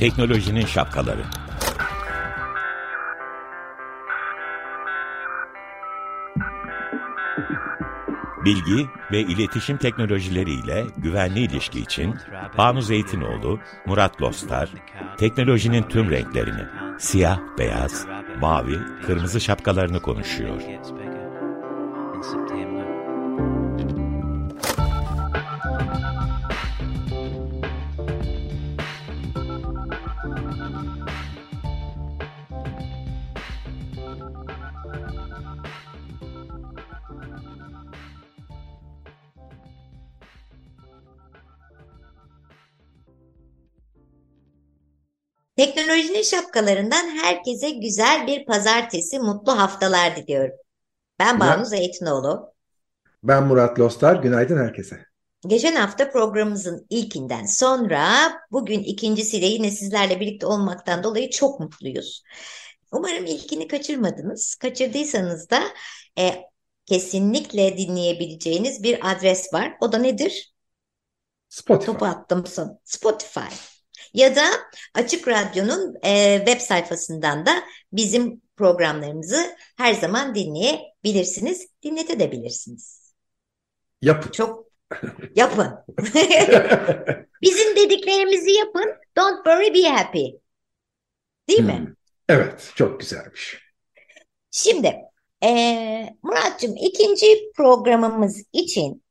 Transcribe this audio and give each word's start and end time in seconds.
Teknolojinin 0.00 0.66
şapkaları. 0.66 1.22
Bilgi 8.44 8.88
ve 9.12 9.20
iletişim 9.20 9.76
teknolojileriyle 9.76 10.86
güvenli 10.96 11.40
ilişki 11.40 11.80
için 11.80 12.14
Banu 12.58 12.82
Zeytinoğlu, 12.82 13.58
Murat 13.86 14.22
Lostar, 14.22 14.70
teknolojinin 15.18 15.82
tüm 15.82 16.10
renklerini, 16.10 16.62
siyah, 16.98 17.40
beyaz, 17.58 18.06
mavi, 18.40 18.78
kırmızı 19.06 19.40
şapkalarını 19.40 20.00
konuşuyor. 20.00 20.62
Teknolojinin 45.60 46.22
şapkalarından 46.22 47.08
herkese 47.08 47.70
güzel 47.70 48.26
bir 48.26 48.46
pazartesi, 48.46 49.18
mutlu 49.18 49.58
haftalar 49.58 50.16
diliyorum. 50.16 50.54
Ben 51.18 51.40
Banu 51.40 51.64
Zeytinoğlu. 51.64 52.54
Ben 53.22 53.46
Murat 53.46 53.78
Lostar. 53.78 54.16
Günaydın 54.16 54.58
herkese. 54.58 55.06
Geçen 55.46 55.76
hafta 55.76 56.10
programımızın 56.10 56.86
ilkinden 56.90 57.46
sonra 57.46 58.32
bugün 58.50 58.80
ikincisiyle 58.80 59.46
yine 59.46 59.70
sizlerle 59.70 60.20
birlikte 60.20 60.46
olmaktan 60.46 61.02
dolayı 61.02 61.30
çok 61.30 61.60
mutluyuz. 61.60 62.22
Umarım 62.92 63.26
ilkini 63.26 63.68
kaçırmadınız. 63.68 64.54
Kaçırdıysanız 64.54 65.50
da 65.50 65.62
e, 66.18 66.44
kesinlikle 66.86 67.78
dinleyebileceğiniz 67.78 68.82
bir 68.82 69.12
adres 69.12 69.54
var. 69.54 69.76
O 69.80 69.92
da 69.92 69.98
nedir? 69.98 70.54
Spotify. 71.48 71.86
Topu 71.86 72.04
attım 72.04 72.46
son. 72.46 72.78
Spotify. 72.84 73.79
Ya 74.14 74.36
da 74.36 74.42
Açık 74.94 75.28
Radyo'nun 75.28 75.94
e, 76.02 76.38
web 76.38 76.60
sayfasından 76.60 77.46
da 77.46 77.52
bizim 77.92 78.40
programlarımızı 78.56 79.56
her 79.76 79.94
zaman 79.94 80.34
dinleyebilirsiniz, 80.34 81.68
dinletebilirsiniz. 81.82 83.14
Yapın. 84.02 84.30
Çok 84.30 84.66
yapın. 85.36 85.74
bizim 87.42 87.76
dediklerimizi 87.76 88.50
yapın. 88.50 88.94
Don't 89.16 89.36
worry, 89.36 89.74
be 89.74 89.88
happy. 89.88 90.26
Değil 91.48 91.64
mi? 91.64 91.78
Hmm. 91.78 91.94
Evet, 92.28 92.72
çok 92.74 93.00
güzelmiş. 93.00 93.58
Şimdi 94.50 94.96
e, 95.44 95.50
Muratcığım 96.22 96.76
ikinci 96.76 97.52
programımız 97.56 98.42
için 98.52 99.04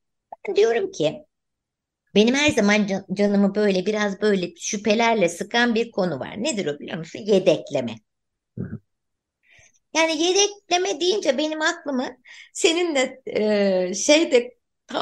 ben 0.47 0.55
diyorum 0.55 0.91
ki 0.91 1.25
benim 2.15 2.35
her 2.35 2.51
zaman 2.51 2.87
can, 2.87 3.05
canımı 3.13 3.55
böyle 3.55 3.85
biraz 3.85 4.21
böyle 4.21 4.55
şüphelerle 4.55 5.29
sıkan 5.29 5.75
bir 5.75 5.91
konu 5.91 6.19
var. 6.19 6.43
Nedir 6.43 6.65
o 6.65 6.79
biliyor 6.79 6.97
musun? 6.97 7.19
Yedekleme. 7.19 7.95
Yani 9.93 10.23
yedekleme 10.23 11.01
deyince 11.01 11.37
benim 11.37 11.61
aklımı 11.61 12.17
seninle 12.53 13.21
e, 13.25 13.93
şeyde 13.93 14.59
ta 14.87 14.99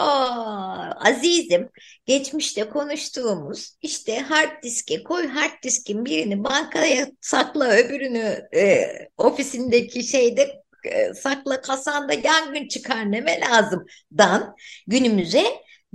azizim 0.91 1.69
geçmişte 2.05 2.69
konuştuğumuz 2.69 3.75
işte 3.81 4.19
hard 4.19 4.63
diske 4.63 5.03
koy 5.03 5.28
hard 5.28 5.63
diskin 5.63 6.06
birini 6.06 6.44
bankaya 6.44 7.07
sakla 7.22 7.69
öbürünü 7.69 8.47
e, 8.56 8.85
ofisindeki 9.17 10.03
şeyde 10.03 10.63
e, 10.84 11.13
sakla 11.13 11.62
kasanda 11.62 12.13
yangın 12.13 12.67
çıkar 12.67 13.12
neme 13.12 13.40
lazım 13.40 13.85
dan 14.17 14.56
günümüze 14.88 15.44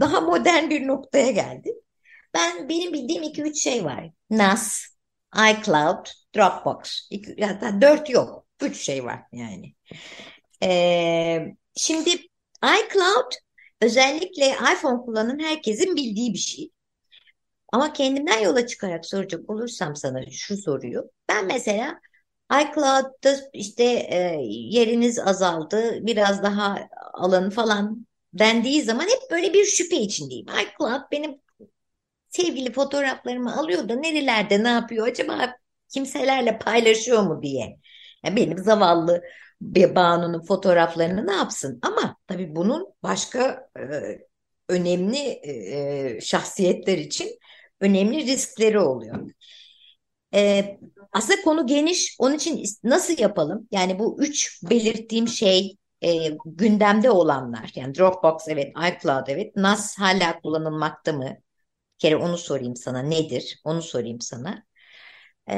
daha 0.00 0.20
modern 0.20 0.70
bir 0.70 0.86
noktaya 0.86 1.30
geldi. 1.30 1.75
Ben 2.34 2.69
benim 2.69 2.92
bildiğim 2.92 3.22
iki 3.22 3.42
üç 3.42 3.58
şey 3.62 3.84
var. 3.84 4.10
NAS, 4.30 4.82
iCloud, 5.36 6.06
Dropbox. 6.36 7.08
İki, 7.10 7.44
hatta 7.44 7.80
dört 7.82 8.10
yok. 8.10 8.47
Üç 8.62 8.76
şey 8.76 9.04
var 9.04 9.20
yani. 9.32 9.75
Ee, 10.62 11.47
şimdi 11.76 12.10
iCloud 12.64 13.32
özellikle 13.82 14.47
iPhone 14.47 15.02
kullanan 15.04 15.38
herkesin 15.38 15.97
bildiği 15.97 16.32
bir 16.32 16.38
şey. 16.38 16.70
Ama 17.72 17.92
kendimden 17.92 18.38
yola 18.41 18.66
çıkarak 18.66 19.06
soracak 19.06 19.50
olursam 19.50 19.97
sana 19.97 20.31
şu 20.31 20.56
soruyu. 20.56 21.10
Ben 21.28 21.47
mesela 21.47 22.00
iCloud'da 22.52 23.36
işte 23.52 23.84
e, 23.84 24.38
yeriniz 24.47 25.19
azaldı, 25.19 26.06
biraz 26.06 26.42
daha 26.42 26.88
alanı 27.14 27.50
falan 27.50 28.06
dendiği 28.34 28.82
zaman 28.82 29.04
hep 29.04 29.31
böyle 29.31 29.53
bir 29.53 29.65
şüphe 29.65 29.97
içindeyim. 29.97 30.47
iCloud 30.47 31.03
benim 31.12 31.41
sevgili 32.28 32.72
fotoğraflarımı 32.72 33.56
alıyor 33.56 33.88
da 33.88 33.94
nerelerde 33.94 34.65
ne 34.65 34.69
yapıyor 34.69 35.06
acaba 35.06 35.54
kimselerle 35.94 36.59
paylaşıyor 36.59 37.22
mu 37.22 37.43
diye. 37.43 37.78
Yani 38.25 38.37
benim 38.37 38.59
zavallı 38.59 39.22
Banu'nun 39.60 40.44
fotoğraflarını 40.47 41.26
ne 41.26 41.32
yapsın? 41.32 41.78
Ama 41.82 42.16
tabii 42.26 42.56
bunun 42.56 42.94
başka 43.03 43.69
e, 43.78 43.82
önemli 44.69 45.19
e, 45.19 46.20
şahsiyetler 46.20 46.99
için 46.99 47.38
önemli 47.81 48.26
riskleri 48.26 48.78
oluyor. 48.78 49.31
E, 50.34 50.64
aslında 51.12 51.43
konu 51.43 51.66
geniş. 51.66 52.16
Onun 52.19 52.34
için 52.34 52.64
nasıl 52.84 53.19
yapalım? 53.19 53.69
Yani 53.70 53.99
bu 53.99 54.16
üç 54.22 54.62
belirttiğim 54.70 55.28
şey 55.28 55.76
e, 56.02 56.38
gündemde 56.46 57.10
olanlar 57.10 57.72
yani 57.74 57.94
Dropbox 57.94 58.48
evet, 58.48 58.72
iCloud 58.76 59.26
evet, 59.28 59.56
NAS 59.56 59.98
hala 59.98 60.40
kullanılmakta 60.40 61.12
mı? 61.12 61.24
Bir 61.94 61.98
kere 61.98 62.16
onu 62.16 62.38
sorayım 62.38 62.76
sana 62.76 63.02
nedir? 63.02 63.60
Onu 63.64 63.82
sorayım 63.82 64.20
sana. 64.20 64.64
E, 65.50 65.56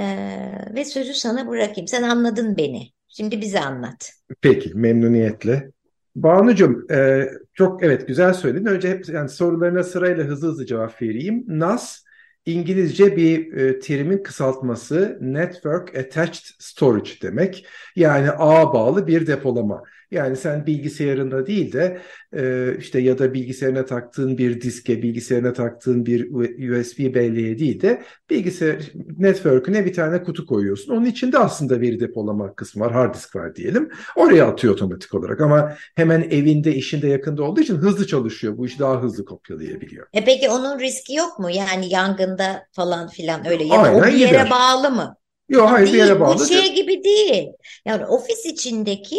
ve 0.75 0.84
sözü 0.84 1.15
sana 1.15 1.49
bırakayım. 1.49 1.88
Sen 1.88 2.03
anladın 2.03 2.56
beni. 2.56 2.88
Şimdi 3.09 3.41
bize 3.41 3.60
anlat. 3.60 4.12
Peki, 4.41 4.71
memnuniyetle. 4.75 5.71
Banucuğum, 6.16 6.87
e, 6.91 7.28
çok 7.55 7.82
evet 7.82 8.09
güzel 8.09 8.34
söyledin. 8.34 8.66
Önce 8.66 8.91
hep 8.91 9.09
yani 9.09 9.28
sorularına 9.28 9.82
sırayla 9.82 10.25
hızlı 10.25 10.49
hızlı 10.49 10.66
cevap 10.66 11.03
vereyim. 11.03 11.44
NAS 11.49 12.05
İngilizce 12.47 13.16
bir 13.16 13.53
e, 13.53 13.78
terimin 13.78 14.22
kısaltması 14.22 15.19
Network 15.21 15.97
Attached 15.97 16.44
Storage 16.59 17.11
demek. 17.22 17.66
Yani 17.97 18.31
ağa 18.31 18.72
bağlı 18.72 19.06
bir 19.06 19.26
depolama. 19.26 19.82
Yani 20.14 20.36
sen 20.36 20.66
bilgisayarında 20.66 21.47
değil 21.47 21.72
de 21.72 22.00
e, 22.36 22.75
işte 22.78 23.00
ya 23.00 23.19
da 23.19 23.34
bilgisayarına 23.34 23.84
taktığın 23.84 24.38
bir 24.38 24.60
diske, 24.60 25.02
bilgisayarına 25.02 25.52
taktığın 25.52 26.06
bir 26.06 26.30
USB 26.70 27.14
belleğe 27.14 27.58
değil 27.58 27.82
de 27.82 28.02
bilgisayar 28.30 28.92
network'üne 29.19 29.84
bir 29.84 29.92
tane 29.92 30.22
kutu 30.22 30.47
koyuyorsun. 30.47 30.92
Onun 30.92 31.04
içinde 31.04 31.38
aslında 31.38 31.80
veri 31.80 32.00
depolama 32.00 32.54
kısmı 32.54 32.84
var, 32.84 32.92
hard 32.92 33.14
disk 33.14 33.36
var 33.36 33.54
diyelim. 33.56 33.91
Oraya 34.16 34.47
atıyor 34.47 34.75
otomatik 34.75 35.14
olarak 35.14 35.41
ama 35.41 35.76
hemen 35.97 36.22
evinde, 36.31 36.75
işinde 36.75 37.08
yakında 37.08 37.42
olduğu 37.42 37.60
için 37.60 37.76
hızlı 37.76 38.06
çalışıyor. 38.06 38.58
Bu 38.58 38.66
işi 38.66 38.78
daha 38.78 39.02
hızlı 39.02 39.25
kopyalayabiliyor. 39.25 40.06
E 40.12 40.25
peki 40.25 40.50
onun 40.50 40.78
riski 40.78 41.14
yok 41.14 41.38
mu? 41.38 41.50
Yani 41.50 41.92
yangında 41.92 42.66
falan 42.72 43.08
filan 43.08 43.48
öyle 43.48 43.64
ya 43.64 43.84
da 43.84 43.94
o 43.94 44.02
bir 44.02 44.12
yere 44.12 44.31
gider. 44.31 44.50
bağlı 44.50 44.91
mı? 44.91 45.16
Yok 45.48 45.70
hayır 45.70 45.92
bir 45.92 45.98
yere 45.98 46.20
bağlı. 46.20 46.38
Bu 46.38 46.46
şey 46.46 46.75
gibi 46.75 47.04
değil. 47.04 47.48
Yani 47.86 48.06
ofis 48.06 48.46
içindeki 48.46 49.19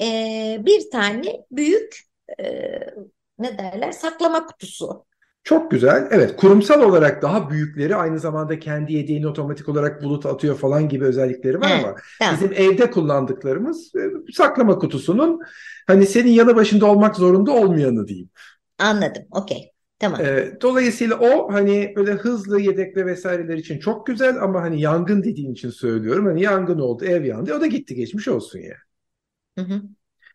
e, 0.00 0.62
bir 0.66 0.90
tane 0.90 1.44
büyük 1.50 2.00
e, 2.38 2.44
ne 3.38 3.58
derler 3.58 3.92
saklama 3.92 4.46
kutusu. 4.46 5.06
Çok 5.44 5.70
güzel. 5.70 6.08
Evet, 6.10 6.36
kurumsal 6.36 6.82
olarak 6.82 7.22
daha 7.22 7.50
büyükleri 7.50 7.96
aynı 7.96 8.18
zamanda 8.18 8.58
kendi 8.58 8.92
yedeğini 8.92 9.26
otomatik 9.28 9.68
olarak 9.68 10.02
bulut 10.02 10.26
atıyor 10.26 10.56
falan 10.56 10.88
gibi 10.88 11.04
özellikleri 11.04 11.60
var 11.60 11.68
He, 11.68 11.74
ama 11.84 11.94
tamam. 12.18 12.34
bizim 12.34 12.52
evde 12.52 12.90
kullandıklarımız 12.90 13.92
e, 13.96 14.32
saklama 14.32 14.78
kutusunun 14.78 15.40
hani 15.86 16.06
senin 16.06 16.30
yanı 16.30 16.56
başında 16.56 16.86
olmak 16.86 17.16
zorunda 17.16 17.50
olmayanı 17.52 18.06
diyeyim. 18.08 18.30
Anladım. 18.78 19.22
Okey. 19.30 19.72
Tamam. 19.98 20.20
E, 20.20 20.58
dolayısıyla 20.62 21.18
o 21.18 21.52
hani 21.52 21.92
böyle 21.96 22.12
hızlı 22.12 22.60
yedekle 22.60 23.06
vesaireler 23.06 23.56
için 23.56 23.78
çok 23.78 24.06
güzel 24.06 24.42
ama 24.42 24.62
hani 24.62 24.80
yangın 24.80 25.22
dediğin 25.22 25.52
için 25.52 25.70
söylüyorum. 25.70 26.26
Hani 26.26 26.42
yangın 26.42 26.78
oldu, 26.78 27.04
ev 27.04 27.24
yandı. 27.24 27.54
O 27.54 27.60
da 27.60 27.66
gitti 27.66 27.94
geçmiş 27.94 28.28
olsun 28.28 28.58
ya. 28.58 28.76
Hı 29.58 29.64
hı. 29.64 29.82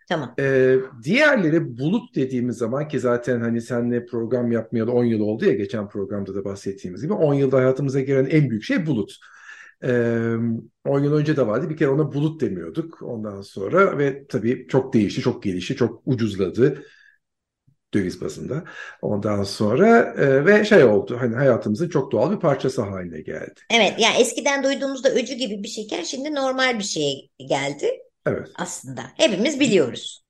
Tamam. 0.09 0.35
Ee, 0.39 0.75
diğerleri 1.03 1.77
bulut 1.77 2.15
dediğimiz 2.15 2.57
zaman 2.57 2.88
ki 2.88 3.00
zaten 3.00 3.41
hani 3.41 3.62
seninle 3.62 4.06
program 4.06 4.51
yapmayalı 4.51 4.91
10 4.91 5.06
yıl 5.06 5.19
oldu 5.19 5.45
ya 5.45 5.53
geçen 5.53 5.89
programda 5.89 6.35
da 6.35 6.45
bahsettiğimiz 6.45 7.01
gibi 7.01 7.13
10 7.13 7.33
yılda 7.33 7.57
hayatımıza 7.57 8.00
giren 8.00 8.25
en 8.25 8.50
büyük 8.50 8.63
şey 8.63 8.85
bulut. 8.85 9.15
Ee, 9.83 10.35
10 10.85 11.00
yıl 11.00 11.13
önce 11.13 11.38
de 11.38 11.47
vardı. 11.47 11.69
Bir 11.69 11.77
kere 11.77 11.89
ona 11.89 12.13
bulut 12.13 12.41
demiyorduk 12.41 13.01
ondan 13.01 13.41
sonra 13.41 13.97
ve 13.97 14.25
tabii 14.27 14.68
çok 14.69 14.94
değişti, 14.94 15.21
çok 15.21 15.44
gelişti, 15.44 15.75
çok 15.75 16.01
ucuzladı 16.06 16.83
döviz 17.94 18.21
bazında. 18.21 18.63
Ondan 19.01 19.44
sonra 19.44 20.15
e, 20.18 20.45
ve 20.45 20.65
şey 20.65 20.83
oldu 20.83 21.18
hani 21.19 21.35
hayatımızın 21.35 21.89
çok 21.89 22.12
doğal 22.12 22.31
bir 22.31 22.39
parçası 22.39 22.81
haline 22.81 23.21
geldi. 23.21 23.62
Evet 23.69 23.94
yani 24.00 24.15
eskiden 24.19 24.63
duyduğumuzda 24.63 25.09
öcü 25.09 25.33
gibi 25.33 25.63
bir 25.63 25.68
şeyken 25.68 26.03
şimdi 26.03 26.35
normal 26.35 26.79
bir 26.79 26.83
şey 26.83 27.29
geldi. 27.50 27.91
Evet. 28.25 28.47
Aslında 28.56 29.01
hepimiz 29.18 29.59
biliyoruz. 29.59 30.23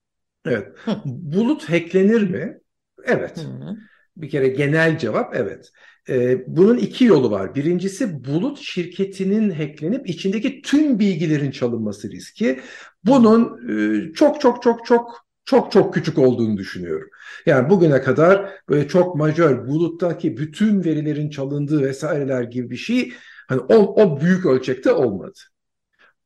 Evet. 0.46 0.68
Bulut 1.06 1.70
hacklenir 1.70 2.22
mi? 2.22 2.58
Evet. 3.06 3.38
Hı. 3.38 3.76
Bir 4.18 4.30
kere 4.30 4.48
genel 4.48 4.98
cevap 4.98 5.36
evet. 5.36 5.72
Ee, 6.10 6.44
bunun 6.48 6.78
iki 6.78 7.06
yolu 7.06 7.32
var. 7.32 7.56
Birincisi 7.56 8.26
bulut 8.26 8.60
şirketinin 8.60 9.50
hacklenip 9.50 10.10
içindeki 10.10 10.62
tüm 10.62 11.00
bilgilerin 11.00 11.52
çalınması 11.52 12.12
riski. 12.12 12.60
Bunun 13.04 13.70
e, 13.70 14.14
çok 14.14 14.42
çok 14.42 14.64
çok 14.64 14.86
çok 14.86 15.26
çok 15.46 15.72
çok 15.72 15.94
küçük 15.94 16.18
olduğunu 16.18 16.58
düşünüyorum. 16.58 17.10
Yani 17.46 17.70
bugüne 17.70 18.02
kadar 18.02 18.50
böyle 18.70 18.88
çok 18.88 19.16
majör 19.16 19.68
buluttaki 19.68 20.38
bütün 20.38 20.84
verilerin 20.84 21.30
çalındığı 21.30 21.82
vesaireler 21.82 22.44
gibi 22.44 22.70
bir 22.70 22.78
şey 22.78 23.14
hani 23.48 23.62
o, 23.62 24.04
o 24.04 24.22
büyük 24.22 24.46
ölçekte 24.46 24.92
olmadı. 24.92 25.40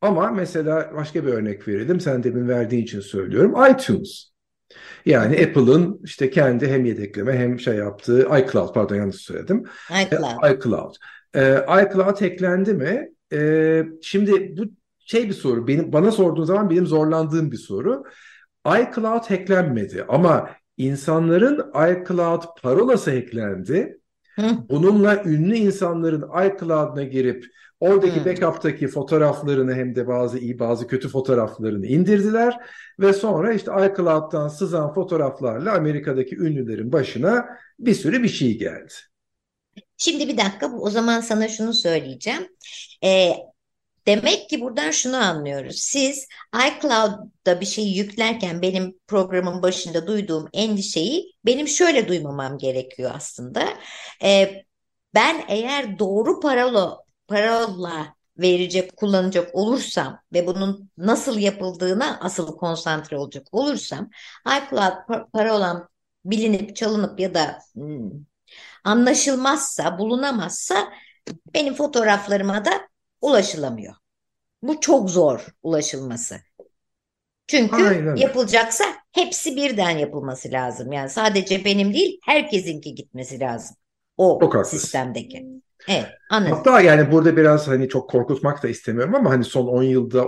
Ama 0.00 0.30
mesela 0.30 0.90
başka 0.94 1.26
bir 1.26 1.32
örnek 1.32 1.68
verelim. 1.68 2.00
Sen 2.00 2.22
demin 2.22 2.48
verdiğin 2.48 2.82
için 2.82 3.00
söylüyorum. 3.00 3.54
iTunes. 3.70 4.30
Yani 5.06 5.34
Apple'ın 5.44 6.00
işte 6.04 6.30
kendi 6.30 6.68
hem 6.68 6.84
yedekleme 6.84 7.38
hem 7.38 7.60
şey 7.60 7.74
yaptığı 7.74 8.20
iCloud 8.20 8.74
pardon 8.74 8.94
yanlış 8.94 9.16
söyledim. 9.16 9.64
iCloud. 9.90 10.44
E, 10.44 10.54
iCloud. 10.54 10.94
Ee, 11.34 11.64
iCloud 11.82 12.20
eklendi 12.20 12.74
mi? 12.74 13.08
Ee, 13.32 13.84
şimdi 14.02 14.56
bu 14.58 14.64
şey 14.98 15.28
bir 15.28 15.34
soru. 15.34 15.66
Benim 15.66 15.92
bana 15.92 16.12
sorduğun 16.12 16.44
zaman 16.44 16.70
benim 16.70 16.86
zorlandığım 16.86 17.52
bir 17.52 17.56
soru 17.56 18.04
iCloud 18.66 19.30
hacklenmedi 19.30 20.04
ama 20.08 20.50
insanların 20.76 21.70
iCloud 21.74 22.42
parolası 22.62 23.10
hacklendi. 23.10 23.98
Hı. 24.36 24.68
Bununla 24.70 25.22
ünlü 25.24 25.56
insanların 25.56 26.22
iCloud'una 26.22 27.02
girip 27.02 27.44
oradaki 27.80 28.20
Hı. 28.20 28.24
backup'taki 28.24 28.88
fotoğraflarını 28.88 29.74
hem 29.74 29.94
de 29.94 30.06
bazı 30.06 30.38
iyi 30.38 30.58
bazı 30.58 30.86
kötü 30.86 31.08
fotoğraflarını 31.08 31.86
indirdiler 31.86 32.56
ve 33.00 33.12
sonra 33.12 33.52
işte 33.52 33.70
iCloud'dan 33.70 34.48
sızan 34.48 34.94
fotoğraflarla 34.94 35.72
Amerika'daki 35.74 36.36
ünlülerin 36.36 36.92
başına 36.92 37.46
bir 37.78 37.94
sürü 37.94 38.22
bir 38.22 38.28
şey 38.28 38.58
geldi. 38.58 38.92
Şimdi 39.96 40.28
bir 40.28 40.36
dakika 40.36 40.72
o 40.72 40.90
zaman 40.90 41.20
sana 41.20 41.48
şunu 41.48 41.74
söyleyeceğim. 41.74 42.48
Ee, 43.04 43.32
Demek 44.06 44.50
ki 44.50 44.60
buradan 44.60 44.90
şunu 44.90 45.16
anlıyoruz. 45.16 45.76
Siz 45.78 46.26
iCloud'da 46.54 47.60
bir 47.60 47.66
şeyi 47.66 47.96
yüklerken 47.98 48.62
benim 48.62 48.98
programın 49.06 49.62
başında 49.62 50.06
duyduğum 50.06 50.48
endişeyi 50.52 51.32
benim 51.46 51.68
şöyle 51.68 52.08
duymamam 52.08 52.58
gerekiyor 52.58 53.10
aslında. 53.14 53.68
Ee, 54.22 54.64
ben 55.14 55.44
eğer 55.48 55.98
doğru 55.98 56.40
parola, 56.40 56.98
parola 57.28 58.14
verecek, 58.38 58.96
kullanacak 58.96 59.54
olursam 59.54 60.20
ve 60.32 60.46
bunun 60.46 60.90
nasıl 60.98 61.38
yapıldığına 61.38 62.18
asıl 62.20 62.56
konsantre 62.56 63.18
olacak 63.18 63.46
olursam 63.52 64.10
iCloud 64.46 64.92
parolam 65.32 65.88
bilinip 66.24 66.76
çalınıp 66.76 67.20
ya 67.20 67.34
da 67.34 67.58
hmm, 67.74 68.10
anlaşılmazsa, 68.84 69.98
bulunamazsa 69.98 70.92
benim 71.54 71.74
fotoğraflarıma 71.74 72.64
da 72.64 72.88
ulaşılamıyor. 73.26 73.94
Bu 74.62 74.80
çok 74.80 75.10
zor 75.10 75.46
ulaşılması. 75.62 76.36
Çünkü 77.48 77.86
Aynen. 77.86 78.16
yapılacaksa 78.16 78.84
hepsi 79.12 79.56
birden 79.56 79.90
yapılması 79.90 80.52
lazım. 80.52 80.92
Yani 80.92 81.10
sadece 81.10 81.64
benim 81.64 81.94
değil 81.94 82.18
herkesinki 82.22 82.94
gitmesi 82.94 83.40
lazım. 83.40 83.76
O 84.16 84.38
çok 84.40 84.66
sistemdeki. 84.66 85.46
Evet, 85.88 86.06
anladım. 86.30 86.56
Hatta 86.56 86.80
yani 86.80 87.12
burada 87.12 87.36
biraz 87.36 87.68
hani 87.68 87.88
çok 87.88 88.10
korkutmak 88.10 88.62
da 88.62 88.68
istemiyorum 88.68 89.14
ama 89.14 89.30
hani 89.30 89.44
son 89.44 89.66
10 89.66 89.82
yılda 89.82 90.26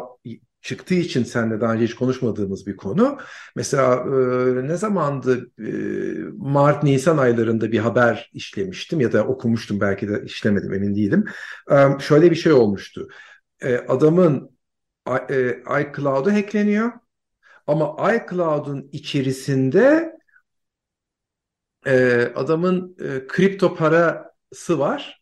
çıktığı 0.68 0.94
için 0.94 1.24
seninle 1.24 1.60
daha 1.60 1.72
önce 1.72 1.84
hiç 1.84 1.94
konuşmadığımız 1.94 2.66
bir 2.66 2.76
konu. 2.76 3.18
Mesela 3.56 3.94
e, 3.94 4.68
ne 4.68 4.76
zamandı 4.76 5.50
e, 5.58 5.70
Mart 6.36 6.82
Nisan 6.82 7.18
aylarında 7.18 7.72
bir 7.72 7.78
haber 7.78 8.30
işlemiştim 8.34 9.00
ya 9.00 9.12
da 9.12 9.24
okumuştum 9.24 9.80
belki 9.80 10.08
de 10.08 10.22
işlemedim 10.24 10.72
emin 10.72 10.94
değilim. 10.94 11.24
E, 11.70 12.00
şöyle 12.00 12.30
bir 12.30 12.36
şey 12.36 12.52
olmuştu. 12.52 13.08
E, 13.60 13.76
adamın 13.76 14.50
e, 15.30 15.50
iCloud'u 15.80 16.32
hackleniyor 16.32 16.92
ama 17.66 18.14
iCloud'un 18.14 18.88
içerisinde 18.92 20.12
e, 21.86 22.22
adamın 22.34 22.96
e, 23.00 23.26
kripto 23.26 23.74
parası 23.74 24.78
var 24.78 25.17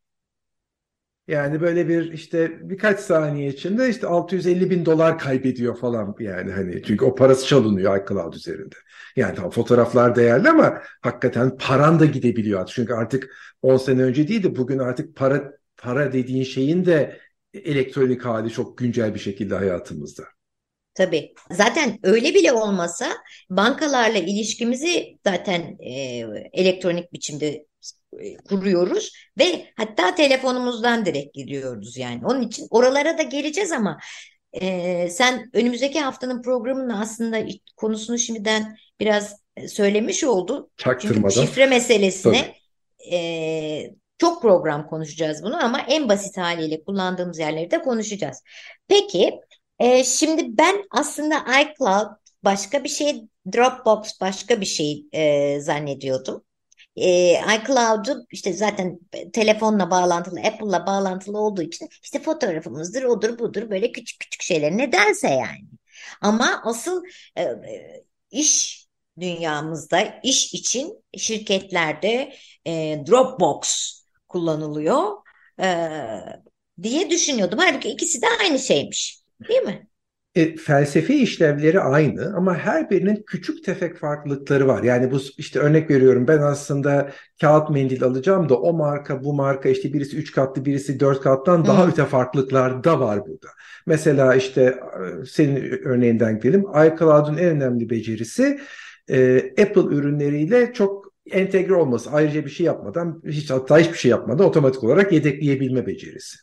yani 1.29 1.61
böyle 1.61 1.89
bir 1.89 2.13
işte 2.13 2.71
birkaç 2.71 3.01
saniye 3.01 3.49
içinde 3.49 3.89
işte 3.89 4.07
650 4.07 4.71
bin 4.71 4.87
dolar 4.87 5.19
kaybediyor 5.19 5.77
falan 5.79 6.15
yani 6.21 6.53
hani 6.53 6.83
çünkü 6.83 7.05
o 7.05 7.15
parası 7.15 7.47
çalınıyor 7.47 8.05
iCloud 8.05 8.33
üzerinde. 8.33 8.75
Yani 9.17 9.35
tam 9.35 9.51
fotoğraflar 9.51 10.17
değerli 10.17 10.49
ama 10.49 10.83
hakikaten 11.03 11.57
paran 11.57 12.01
da 12.01 12.07
gidebiliyor 12.07 12.67
Çünkü 12.67 12.95
artık 12.95 13.37
10 13.63 13.77
sene 13.77 14.03
önce 14.03 14.29
değil 14.29 14.43
de 14.43 14.57
bugün 14.57 14.79
artık 14.79 15.17
para 15.17 15.53
para 15.77 16.13
dediğin 16.13 16.45
şeyin 16.45 16.85
de 16.85 17.21
elektronik 17.55 18.25
hali 18.25 18.51
çok 18.51 18.79
güncel 18.79 19.15
bir 19.15 19.21
şekilde 19.21 19.55
hayatımızda. 19.55 20.25
Tabii. 20.95 21.35
Zaten 21.51 21.99
öyle 22.03 22.35
bile 22.35 22.53
olmasa 22.53 23.07
bankalarla 23.51 24.19
ilişkimizi 24.19 25.19
zaten 25.27 25.77
e, 25.81 25.93
elektronik 26.53 27.13
biçimde 27.13 27.67
kuruyoruz 28.49 29.13
ve 29.39 29.67
hatta 29.77 30.15
telefonumuzdan 30.15 31.07
direkt 31.07 31.35
giriyoruz 31.35 31.97
yani. 31.97 32.27
Onun 32.27 32.43
için 32.43 32.67
oralara 32.71 33.19
da 33.19 33.23
geleceğiz 33.23 33.73
ama 33.73 33.99
e, 34.53 35.09
sen 35.11 35.51
önümüzdeki 35.53 36.01
haftanın 36.01 36.43
programının 36.43 36.91
aslında 36.91 37.45
konusunu 37.77 38.19
şimdiden 38.19 38.77
biraz 39.01 39.37
e, 39.57 39.69
söylemiş 39.69 40.25
oldun. 40.25 40.71
Çünkü 40.77 41.31
şifre 41.47 41.67
meselesine 41.67 42.55
e, 43.13 43.91
çok 44.19 44.43
program 44.43 44.87
konuşacağız 44.87 45.43
bunu 45.43 45.65
ama 45.65 45.81
en 45.81 46.09
basit 46.09 46.37
haliyle 46.37 46.85
kullandığımız 46.85 47.39
yerleri 47.39 47.71
de 47.71 47.83
konuşacağız. 47.83 48.43
Peki 48.89 49.41
e, 49.79 50.05
şimdi 50.05 50.59
ben 50.59 50.85
aslında 50.91 51.37
iCloud 51.61 52.17
başka 52.43 52.85
bir 52.85 52.89
şey, 52.89 53.23
Dropbox 53.53 54.21
başka 54.21 54.61
bir 54.61 54.67
şey 54.67 55.07
e, 55.13 55.61
zannediyordum 55.61 56.46
e, 56.97 57.33
iCloud'u 57.33 58.27
işte 58.31 58.53
zaten 58.53 58.99
telefonla 59.33 59.91
bağlantılı, 59.91 60.41
Apple'la 60.41 60.87
bağlantılı 60.87 61.39
olduğu 61.39 61.63
için 61.63 61.89
işte 62.03 62.23
fotoğrafımızdır, 62.23 63.03
odur 63.03 63.39
budur 63.39 63.71
böyle 63.71 63.93
küçük 63.93 64.21
küçük 64.21 64.43
şeyler. 64.43 64.79
Nedense 64.79 65.29
yani. 65.29 65.65
Ama 66.21 66.63
asıl 66.65 67.03
e, 67.37 67.43
e, 67.43 68.05
iş 68.31 68.87
dünyamızda, 69.21 70.21
iş 70.23 70.55
için 70.55 71.05
şirketlerde 71.17 72.33
e, 72.67 73.03
Dropbox 73.07 73.93
kullanılıyor 74.29 75.13
e, 75.63 75.89
diye 76.83 77.11
düşünüyordum. 77.11 77.59
Halbuki 77.59 77.89
ikisi 77.89 78.23
de 78.23 78.27
aynı 78.41 78.59
şeymiş. 78.59 79.21
Değil 79.49 79.63
mi? 79.63 79.89
E, 80.37 80.57
felsefi 80.57 81.15
işlevleri 81.23 81.81
aynı 81.81 82.33
ama 82.37 82.59
her 82.59 82.91
birinin 82.91 83.25
küçük 83.27 83.65
tefek 83.65 83.97
farklılıkları 83.99 84.69
var. 84.69 84.83
Yani 84.83 85.11
bu 85.11 85.19
işte 85.39 85.59
örnek 85.59 85.91
veriyorum 85.91 86.29
ben 86.29 86.39
aslında 86.39 87.11
kağıt 87.41 87.71
mendil 87.71 88.05
alacağım 88.05 88.49
da 88.49 88.61
o 88.61 88.73
marka 88.73 89.25
bu 89.25 89.35
marka 89.35 89.69
işte 89.69 89.93
birisi 89.93 90.17
3 90.17 90.33
katlı 90.33 90.65
birisi 90.65 91.01
4 91.01 91.21
kattan 91.21 91.67
daha 91.67 91.85
hmm. 91.85 91.91
öte 91.91 92.05
farklılıklar 92.05 92.85
da 92.85 93.01
var 93.01 93.21
burada. 93.27 93.49
Mesela 93.87 94.35
işte 94.35 94.81
senin 95.29 95.81
örneğinden 95.85 96.37
gidelim 96.37 96.61
iCloud'un 96.61 97.37
en 97.37 97.49
önemli 97.49 97.91
becerisi 97.91 98.61
e, 99.11 99.37
Apple 99.37 99.97
ürünleriyle 99.97 100.73
çok 100.73 101.13
entegre 101.31 101.75
olması. 101.75 102.11
Ayrıca 102.11 102.45
bir 102.45 102.51
şey 102.51 102.67
yapmadan 102.67 103.23
hiç 103.27 103.51
hatta 103.51 103.79
hiçbir 103.79 103.99
şey 103.99 104.11
yapmadan 104.11 104.47
otomatik 104.47 104.85
olarak 104.85 105.13
yedekleyebilme 105.13 105.87
becerisi. 105.87 106.39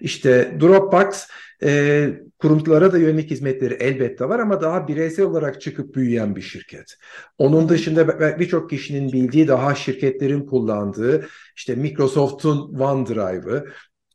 İşte 0.00 0.52
Dropbox 0.60 1.26
e, 1.62 2.10
kurumlara 2.38 2.92
da 2.92 2.98
yönelik 2.98 3.30
hizmetleri 3.30 3.74
elbette 3.74 4.28
var 4.28 4.38
ama 4.38 4.60
daha 4.60 4.88
bireysel 4.88 5.24
olarak 5.24 5.60
çıkıp 5.60 5.94
büyüyen 5.94 6.36
bir 6.36 6.42
şirket. 6.42 6.96
Onun 7.38 7.68
dışında 7.68 8.38
birçok 8.38 8.70
kişinin 8.70 9.12
bildiği 9.12 9.48
daha 9.48 9.74
şirketlerin 9.74 10.46
kullandığı 10.46 11.26
işte 11.56 11.74
Microsoft'un 11.74 12.74
OneDrive'ı 12.74 13.64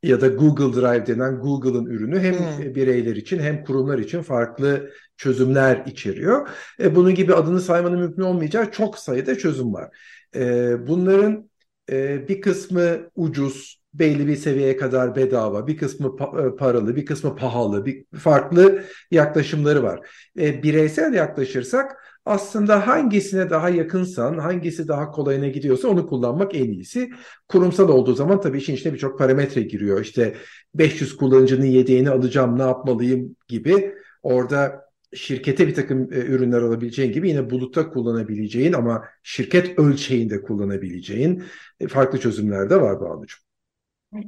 ya 0.04 0.22
da 0.22 0.28
Google 0.28 0.82
Drive 0.82 1.08
denen 1.08 1.40
Google'ın 1.40 1.86
ürünü 1.86 2.20
hem 2.20 2.34
hmm. 2.34 2.76
bireyler 2.76 3.16
için 3.16 3.40
hem 3.40 3.64
kurumlar 3.64 4.00
için 4.00 4.22
farklı 4.22 4.90
çözümler 5.18 5.84
içeriyor. 5.86 6.50
E, 6.80 6.96
bunun 6.96 7.16
gibi 7.16 7.34
adını 7.34 7.62
saymanın 7.62 8.00
mümkün 8.00 8.22
olmayacağı 8.22 8.72
çok 8.72 9.00
sayıda 9.00 9.38
çözüm 9.38 9.74
var. 9.74 9.98
E, 10.36 10.88
bunların 10.88 11.50
e, 11.92 12.28
bir 12.28 12.42
kısmı 12.42 13.10
ucuz, 13.16 13.83
belli 13.94 14.28
bir 14.28 14.36
seviyeye 14.36 14.78
kadar 14.78 15.16
bedava, 15.16 15.68
bir 15.68 15.78
kısmı 15.78 16.08
e, 16.08 16.56
paralı, 16.56 16.96
bir 16.96 17.06
kısmı 17.06 17.36
pahalı, 17.36 17.86
bir 17.86 18.06
farklı 18.18 18.84
yaklaşımları 19.12 19.84
var. 19.84 20.00
E, 20.40 20.64
bireysel 20.64 21.14
yaklaşırsak 21.14 21.92
aslında 22.26 22.88
hangisine 22.88 23.50
daha 23.50 23.70
yakınsan, 23.70 24.38
hangisi 24.38 24.88
daha 24.88 25.12
kolayına 25.12 25.48
gidiyorsa 25.48 25.88
onu 25.88 26.08
kullanmak 26.08 26.56
en 26.56 26.72
iyisi. 26.72 27.10
Kurumsal 27.48 27.90
olduğu 27.90 28.14
zaman 28.14 28.42
tabii 28.42 28.58
işin 28.58 28.76
içine 28.76 28.94
birçok 28.94 29.20
parametre 29.20 29.62
giriyor. 29.62 30.02
İşte 30.02 30.36
500 30.76 31.18
kullanıcının 31.18 31.66
yedeğini 31.66 32.10
alacağım, 32.10 32.60
ne 32.60 32.64
yapmalıyım 32.64 33.36
gibi. 33.48 33.96
Orada 34.24 34.84
şirkete 35.16 35.68
bir 35.68 35.74
takım 35.76 36.14
e, 36.14 36.18
ürünler 36.18 36.62
alabileceğin 36.62 37.12
gibi 37.12 37.30
yine 37.30 37.50
bulutta 37.50 37.90
kullanabileceğin 37.90 38.74
ama 38.74 39.04
şirket 39.24 39.80
ölçeğinde 39.80 40.42
kullanabileceğin 40.42 41.44
e, 41.80 41.88
farklı 41.88 42.20
çözümler 42.20 42.70
de 42.70 42.82
var 42.82 43.02
Banucuğum. 43.02 43.53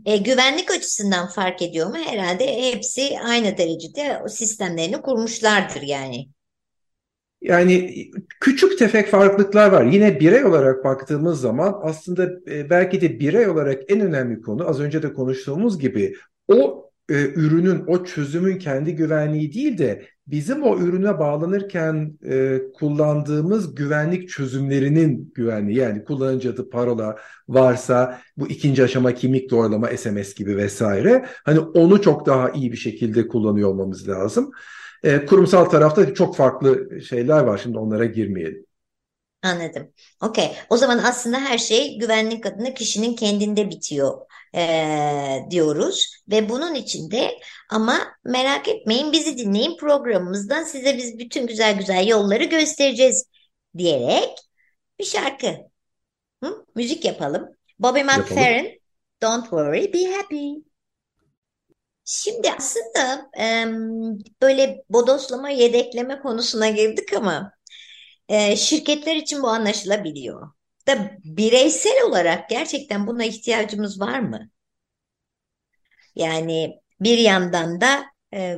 E, 0.06 0.18
güvenlik 0.18 0.72
açısından 0.72 1.27
fark 1.27 1.62
ediyor 1.62 1.88
mu? 1.88 1.96
Herhalde 2.06 2.72
hepsi 2.72 3.20
aynı 3.20 3.58
derecede 3.58 4.22
sistemlerini 4.30 5.01
kurmuşlardır 5.01 5.82
yani. 5.82 6.27
Yani 7.42 8.06
küçük 8.42 8.80
tefek 8.80 9.08
farklılıklar 9.08 9.72
var. 9.72 9.86
Yine 9.86 10.20
birey 10.20 10.46
olarak 10.46 10.84
baktığımız 10.84 11.42
zaman 11.42 11.80
aslında 11.84 12.30
e, 12.51 12.70
belki 12.70 13.01
de 13.01 13.20
birey 13.20 13.50
olarak 13.50 13.92
en 13.92 14.00
önemli 14.00 14.42
konu 14.42 14.70
az 14.70 14.80
önce 14.80 15.04
de 15.04 15.13
konuştuğumuz 15.13 15.80
gibi 15.80 16.15
o 16.48 16.89
e, 17.10 17.13
ürünün, 17.13 17.84
o 17.88 18.04
çözümün 18.04 18.58
kendi 18.58 18.96
güvenliği 18.96 19.54
değil 19.54 19.77
de 19.77 20.06
bizim 20.27 20.63
o 20.63 20.77
ürüne 20.77 21.20
bağlanırken 21.20 22.17
e, 22.29 22.62
kullandığımız 22.74 23.75
güvenlik 23.75 24.29
çözümlerinin 24.29 25.32
güvenliği. 25.36 25.77
Yani 25.77 26.03
kullanıcı 26.03 26.50
adı, 26.53 26.70
parola 26.70 27.15
varsa 27.48 28.22
bu 28.38 28.48
ikinci 28.48 28.84
aşama 28.84 29.13
kimlik 29.13 29.51
doğrulama, 29.51 29.88
SMS 29.88 30.34
gibi 30.34 30.58
vesaire. 30.58 31.25
Hani 31.44 31.60
onu 31.60 32.01
çok 32.01 32.25
daha 32.25 32.50
iyi 32.50 32.72
bir 32.72 32.77
şekilde 32.77 33.27
kullanıyor 33.27 33.70
olmamız 33.70 34.10
lazım. 34.10 34.51
E, 35.03 35.25
kurumsal 35.25 35.65
tarafta 35.65 36.13
çok 36.13 36.36
farklı 36.36 37.01
şeyler 37.01 37.44
var. 37.44 37.58
Şimdi 37.63 37.77
onlara 37.77 38.05
girmeyelim. 38.05 38.65
Anladım. 39.44 39.88
Okey. 40.22 40.51
O 40.70 40.77
zaman 40.77 40.98
aslında 40.98 41.39
her 41.39 41.58
şey 41.58 42.00
güvenlik 42.00 42.46
adına 42.46 42.74
kişinin 42.74 43.15
kendinde 43.15 43.70
bitiyor 43.70 44.17
e, 44.55 45.45
diyoruz. 45.50 46.21
Ve 46.29 46.50
bunun 46.50 46.75
için 46.75 47.12
de 47.12 47.39
ama 47.69 47.97
merak 48.25 48.67
etmeyin 48.67 49.12
bizi 49.12 49.38
dinleyin 49.38 49.77
programımızdan 49.77 50.63
size 50.63 50.97
biz 50.97 51.19
bütün 51.19 51.47
güzel 51.47 51.77
güzel 51.77 52.07
yolları 52.07 52.43
göstereceğiz 52.43 53.25
diyerek 53.77 54.29
bir 55.00 55.05
şarkı. 55.05 55.55
Hı? 56.43 56.65
Müzik 56.75 57.05
yapalım. 57.05 57.50
Bobby 57.79 58.01
McFerrin, 58.01 58.81
Don't 59.21 59.43
Worry, 59.43 59.93
Be 59.93 60.12
Happy. 60.15 60.50
Şimdi 62.05 62.51
aslında 62.57 63.29
e, 63.39 63.65
böyle 64.41 64.83
bodoslama, 64.89 65.50
yedekleme 65.50 66.19
konusuna 66.19 66.69
girdik 66.69 67.13
ama 67.13 67.51
e, 68.29 68.55
şirketler 68.55 69.15
için 69.15 69.43
bu 69.43 69.47
anlaşılabiliyor. 69.47 70.51
Da 70.88 71.12
bireysel 71.24 72.04
olarak 72.08 72.50
gerçekten 72.50 73.08
buna 73.08 73.24
ihtiyacımız 73.25 74.00
var 74.00 74.20
mı? 74.20 74.50
Yani 76.15 76.82
bir 77.01 77.18
yandan 77.18 77.82
da 77.82 78.06
e, 78.34 78.58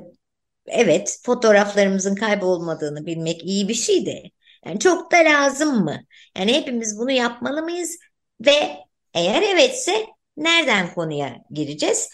evet 0.68 1.20
fotoğraflarımızın 1.26 2.16
kaybolmadığını 2.16 3.06
bilmek 3.06 3.44
iyi 3.44 3.68
bir 3.68 3.74
şey 3.74 4.06
de. 4.06 4.24
Yani 4.66 4.80
çok 4.80 5.12
da 5.12 5.18
lazım 5.18 5.84
mı? 5.84 6.02
Yani 6.38 6.54
hepimiz 6.54 6.98
bunu 7.00 7.12
yapmalı 7.12 7.64
mıyız? 7.64 7.98
Ve 8.46 8.78
eğer 9.14 9.42
evetse 9.42 10.06
nereden 10.38 10.94
konuya 10.94 11.36
gireceğiz? 11.52 12.10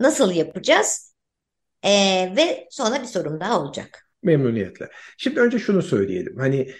Nasıl 0.00 0.32
yapacağız? 0.32 1.14
E, 1.82 1.90
ve 2.36 2.68
sonra 2.70 3.02
bir 3.02 3.06
sorum 3.06 3.40
daha 3.40 3.60
olacak. 3.60 4.10
Memnuniyetle. 4.22 4.88
Şimdi 5.18 5.40
önce 5.40 5.58
şunu 5.58 5.82
söyleyelim. 5.82 6.38
Hani 6.38 6.72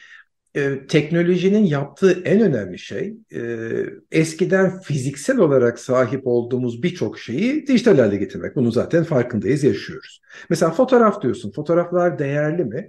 e, 0.56 0.86
teknolojinin 0.86 1.64
yaptığı 1.64 2.22
en 2.24 2.40
önemli 2.40 2.78
şey 2.78 3.14
e, 3.34 3.40
eskiden 4.10 4.80
fiziksel 4.80 5.38
olarak 5.38 5.78
sahip 5.78 6.26
olduğumuz 6.26 6.82
birçok 6.82 7.18
şeyi 7.18 7.66
dijital 7.66 7.98
hale 7.98 8.16
getirmek. 8.16 8.56
Bunu 8.56 8.72
zaten 8.72 9.04
farkındayız, 9.04 9.64
yaşıyoruz. 9.64 10.20
Mesela 10.50 10.72
fotoğraf 10.72 11.22
diyorsun. 11.22 11.52
Fotoğraflar 11.52 12.18
değerli 12.18 12.64
mi? 12.64 12.88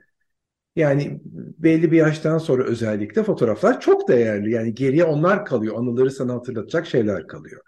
Yani 0.75 1.21
belli 1.57 1.91
bir 1.91 1.97
yaştan 1.97 2.37
sonra 2.37 2.63
özellikle 2.63 3.23
fotoğraflar 3.23 3.81
çok 3.81 4.07
değerli. 4.09 4.51
Yani 4.51 4.75
geriye 4.75 5.03
onlar 5.03 5.45
kalıyor. 5.45 5.75
Anıları 5.77 6.11
sana 6.11 6.33
hatırlatacak 6.33 6.87
şeyler 6.87 7.27
kalıyor. 7.27 7.61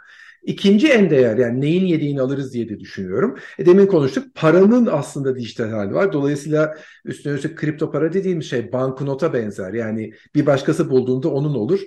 İkinci 0.44 0.88
en 0.88 1.10
değer 1.10 1.38
yani 1.38 1.62
neyin 1.62 1.86
yediğini 1.86 2.22
alırız 2.22 2.54
diye 2.54 2.70
de 2.70 2.80
düşünüyorum. 2.80 3.38
E 3.60 3.66
demin 3.66 3.88
konuştuk 3.88 4.36
paranın 4.36 4.86
aslında 4.92 5.36
dijital 5.36 5.70
hali 5.70 5.94
var. 5.94 6.14
Dolayısıyla 6.14 6.78
üstüne 7.06 7.34
üstlük 7.34 7.58
kripto 7.58 7.92
para 7.92 8.14
dediğimiz 8.14 8.50
şey 8.50 8.72
banknota 8.72 9.34
benzer. 9.34 9.74
Yani 9.74 10.14
bir 10.36 10.46
başkası 10.46 10.90
bulduğunda 10.90 11.30
onun 11.30 11.54
olur. 11.56 11.80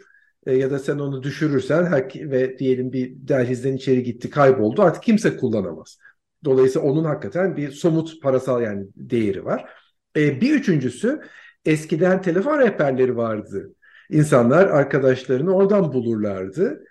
E, 0.47 0.55
ya 0.55 0.71
da 0.71 0.79
sen 0.79 0.99
onu 0.99 1.23
düşürürsen 1.23 1.93
ve 2.15 2.59
diyelim 2.59 2.93
bir 2.93 3.13
dehlizden 3.17 3.77
içeri 3.77 4.03
gitti 4.03 4.31
kayboldu 4.31 4.83
artık 4.83 5.03
kimse 5.03 5.37
kullanamaz. 5.37 5.99
Dolayısıyla 6.45 6.89
onun 6.89 7.05
hakikaten 7.05 7.57
bir 7.57 7.71
somut 7.71 8.23
parasal 8.23 8.63
yani 8.63 8.87
değeri 8.97 9.45
var. 9.45 9.71
E, 10.17 10.41
bir 10.41 10.55
üçüncüsü 10.55 11.21
eskiden 11.65 12.23
telefon 12.23 12.59
rehberleri 12.59 13.17
vardı. 13.17 13.73
İnsanlar 14.11 14.67
arkadaşlarını 14.67 15.55
oradan 15.55 15.93
bulurlardı. 15.93 16.85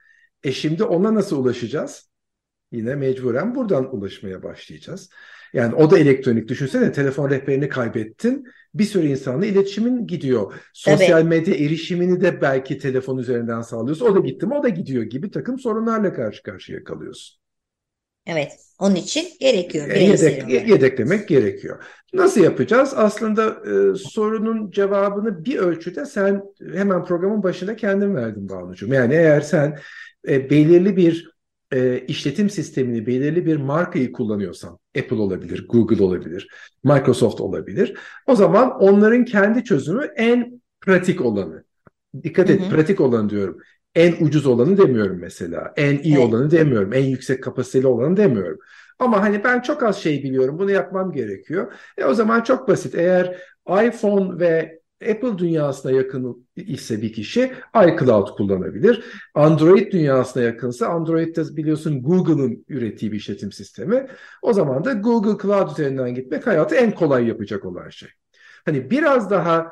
E 0.45 0.51
şimdi 0.51 0.83
ona 0.83 1.13
nasıl 1.13 1.43
ulaşacağız? 1.43 2.09
Yine 2.71 2.95
mecburen 2.95 3.55
buradan 3.55 3.95
ulaşmaya 3.95 4.43
başlayacağız. 4.43 5.09
Yani 5.53 5.75
o 5.75 5.91
da 5.91 5.99
elektronik. 5.99 6.47
Düşünsene 6.47 6.91
telefon 6.91 7.29
rehberini 7.29 7.69
kaybettin. 7.69 8.45
Bir 8.73 8.83
sürü 8.83 9.07
insanla 9.07 9.45
iletişimin 9.45 10.07
gidiyor. 10.07 10.53
Sosyal 10.73 11.21
evet. 11.21 11.29
medya 11.29 11.55
erişimini 11.55 12.21
de 12.21 12.41
belki 12.41 12.77
telefon 12.77 13.17
üzerinden 13.17 13.61
sağlıyorsun. 13.61 14.05
O 14.05 14.15
da 14.15 14.19
gitti 14.19 14.45
mi 14.45 14.53
o 14.53 14.63
da 14.63 14.69
gidiyor 14.69 15.03
gibi 15.03 15.31
takım 15.31 15.59
sorunlarla 15.59 16.13
karşı 16.13 16.43
karşıya 16.43 16.83
kalıyorsun. 16.83 17.44
Evet. 18.25 18.51
Onun 18.79 18.95
için 18.95 19.27
gerekiyor. 19.39 19.89
E, 19.89 20.03
yedek, 20.03 20.49
yedeklemek 20.49 21.27
gerekiyor. 21.27 21.83
Nasıl 22.13 22.41
yapacağız? 22.41 22.93
Aslında 22.95 23.43
e, 23.45 23.95
sorunun 23.95 24.71
cevabını 24.71 25.45
bir 25.45 25.57
ölçüde 25.57 26.05
sen 26.05 26.43
hemen 26.73 27.05
programın 27.05 27.43
başında 27.43 27.75
kendin 27.75 28.15
verdin 28.15 28.49
Banucuğum. 28.49 28.93
Yani 28.93 29.13
eğer 29.13 29.41
sen 29.41 29.79
e, 30.27 30.49
belirli 30.49 30.97
bir 30.97 31.35
e, 31.73 31.99
işletim 31.99 32.49
sistemini, 32.49 33.05
belirli 33.05 33.45
bir 33.45 33.55
markayı 33.55 34.11
kullanıyorsan, 34.11 34.77
Apple 34.97 35.15
olabilir, 35.15 35.67
Google 35.67 36.03
olabilir, 36.03 36.47
Microsoft 36.83 37.41
olabilir. 37.41 37.97
O 38.27 38.35
zaman 38.35 38.71
onların 38.79 39.25
kendi 39.25 39.63
çözümü 39.63 40.11
en 40.15 40.61
pratik 40.81 41.21
olanı. 41.21 41.63
Dikkat 42.23 42.49
et, 42.49 42.61
hı 42.61 42.65
hı. 42.65 42.69
pratik 42.69 43.01
olanı 43.01 43.29
diyorum. 43.29 43.57
En 43.95 44.25
ucuz 44.25 44.45
olanı 44.45 44.77
demiyorum 44.77 45.17
mesela. 45.19 45.73
En 45.77 45.97
iyi 45.97 46.15
evet. 46.17 46.25
olanı 46.25 46.51
demiyorum. 46.51 46.93
En 46.93 47.03
yüksek 47.03 47.43
kapasiteli 47.43 47.87
olanı 47.87 48.17
demiyorum. 48.17 48.59
Ama 48.99 49.21
hani 49.21 49.43
ben 49.43 49.61
çok 49.61 49.83
az 49.83 49.97
şey 49.97 50.23
biliyorum. 50.23 50.59
Bunu 50.59 50.71
yapmam 50.71 51.11
gerekiyor. 51.11 51.73
E 51.97 52.05
o 52.05 52.13
zaman 52.13 52.41
çok 52.41 52.67
basit. 52.67 52.95
Eğer 52.95 53.41
iPhone 53.67 54.39
ve 54.39 54.79
Apple 55.01 55.37
dünyasına 55.37 55.91
yakın 55.91 56.47
ise 56.55 57.01
bir 57.01 57.13
kişi 57.13 57.51
iCloud 57.75 58.37
kullanabilir. 58.37 59.03
Android 59.35 59.91
dünyasına 59.91 60.43
yakınsa 60.43 60.87
Android'de 60.87 61.57
biliyorsun 61.57 62.03
Google'ın 62.03 62.65
ürettiği 62.69 63.11
bir 63.11 63.17
işletim 63.17 63.51
sistemi. 63.51 64.07
O 64.41 64.53
zaman 64.53 64.85
da 64.85 64.93
Google 64.93 65.41
Cloud 65.41 65.71
üzerinden 65.71 66.15
gitmek 66.15 66.47
hayatı 66.47 66.75
en 66.75 66.91
kolay 66.91 67.27
yapacak 67.27 67.65
olan 67.65 67.89
şey. 67.89 68.09
Hani 68.65 68.89
biraz 68.91 69.29
daha 69.29 69.71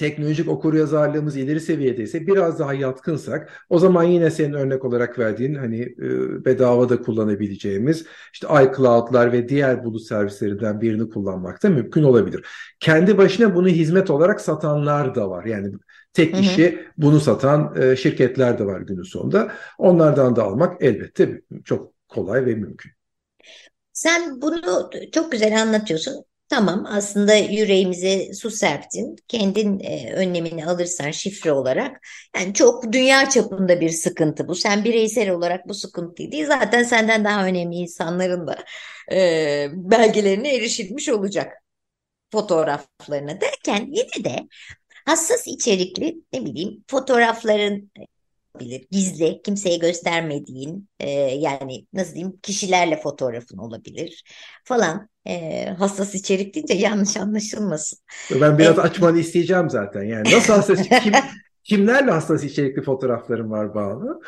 teknolojik 0.00 0.48
okuryazarlığımız 0.48 1.36
ileri 1.36 1.60
seviyedeyse 1.60 2.26
biraz 2.26 2.58
daha 2.58 2.74
yatkınsak 2.74 3.66
o 3.68 3.78
zaman 3.78 4.04
yine 4.04 4.30
senin 4.30 4.52
örnek 4.52 4.84
olarak 4.84 5.18
verdiğin 5.18 5.54
hani 5.54 5.80
e, 5.82 6.44
bedava 6.44 6.88
da 6.88 7.02
kullanabileceğimiz 7.02 8.04
işte 8.32 8.46
iCloud'lar 8.46 9.32
ve 9.32 9.48
diğer 9.48 9.84
bulut 9.84 10.02
servislerinden 10.02 10.80
birini 10.80 11.10
kullanmak 11.10 11.62
da 11.62 11.68
mümkün 11.68 12.02
olabilir. 12.02 12.46
Kendi 12.80 13.18
başına 13.18 13.54
bunu 13.54 13.68
hizmet 13.68 14.10
olarak 14.10 14.40
satanlar 14.40 15.14
da 15.14 15.30
var. 15.30 15.44
Yani 15.44 15.72
tek 16.12 16.36
hı 16.36 16.40
işi 16.40 16.86
bunu 16.96 17.20
satan 17.20 17.74
e, 17.82 17.96
şirketler 17.96 18.58
de 18.58 18.66
var 18.66 18.80
günün 18.80 19.02
sonunda. 19.02 19.52
Onlardan 19.78 20.36
da 20.36 20.44
almak 20.44 20.82
elbette 20.82 21.42
çok 21.64 21.92
kolay 22.08 22.46
ve 22.46 22.54
mümkün. 22.54 22.92
Sen 23.92 24.42
bunu 24.42 24.90
çok 25.12 25.32
güzel 25.32 25.62
anlatıyorsun. 25.62 26.29
Tamam 26.50 26.86
aslında 26.88 27.34
yüreğimize 27.34 28.34
su 28.34 28.50
serptin. 28.50 29.16
Kendin 29.28 29.80
e, 29.80 30.12
önlemini 30.14 30.66
alırsan 30.66 31.10
şifre 31.10 31.52
olarak. 31.52 32.06
Yani 32.36 32.54
çok 32.54 32.92
dünya 32.92 33.30
çapında 33.30 33.80
bir 33.80 33.90
sıkıntı 33.90 34.48
bu. 34.48 34.54
Sen 34.54 34.84
bireysel 34.84 35.30
olarak 35.30 35.68
bu 35.68 35.74
sıkıntıyı 35.74 36.32
değil. 36.32 36.46
Zaten 36.46 36.82
senden 36.82 37.24
daha 37.24 37.44
önemli 37.46 37.76
insanların 37.76 38.46
da 38.46 38.64
e, 39.12 39.68
belgelerine 39.72 40.54
erişilmiş 40.54 41.08
olacak. 41.08 41.52
Fotoğraflarına 42.32 43.40
derken 43.40 43.86
yine 43.92 44.24
de 44.24 44.48
hassas 45.06 45.46
içerikli 45.46 46.16
ne 46.32 46.44
bileyim 46.46 46.84
fotoğrafların 46.88 47.90
olabilir. 48.54 48.86
Gizli, 48.90 49.40
kimseye 49.44 49.76
göstermediğin 49.76 50.88
e, 51.00 51.10
yani 51.20 51.86
nasıl 51.92 52.14
diyeyim 52.14 52.38
kişilerle 52.42 52.96
fotoğrafın 52.96 53.58
olabilir 53.58 54.24
falan. 54.64 55.08
E, 55.26 55.66
hassas 55.78 56.14
içerik 56.14 56.54
deyince 56.54 56.74
yanlış 56.86 57.16
anlaşılmasın. 57.16 57.98
Ben 58.40 58.58
biraz 58.58 58.78
e, 58.78 58.80
açmanı 58.80 59.18
isteyeceğim 59.18 59.70
zaten. 59.70 60.02
Yani 60.02 60.32
nasıl 60.32 60.52
hassas 60.52 60.88
kim, 61.02 61.12
kimlerle 61.64 62.10
hassas 62.10 62.44
içerikli 62.44 62.82
fotoğraflarım 62.82 63.50
var 63.50 63.74
Banu? 63.74 64.20